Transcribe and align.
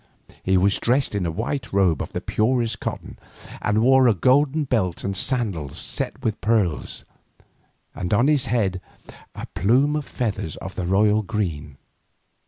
He 0.41 0.57
was 0.57 0.79
dressed 0.79 1.13
in 1.13 1.27
a 1.27 1.31
white 1.31 1.71
robe 1.71 2.01
of 2.01 2.11
the 2.11 2.21
purest 2.21 2.79
cotton, 2.79 3.19
and 3.61 3.83
wore 3.83 4.07
a 4.07 4.15
golden 4.15 4.63
belt 4.63 5.03
and 5.03 5.15
sandals 5.15 5.77
set 5.77 6.23
with 6.23 6.41
pearls, 6.41 7.05
and 7.93 8.11
on 8.11 8.25
his 8.25 8.47
head 8.47 8.81
a 9.35 9.45
plume 9.53 9.95
of 9.95 10.05
feathers 10.05 10.55
of 10.55 10.73
the 10.73 10.87
royal 10.87 11.21
green. 11.21 11.77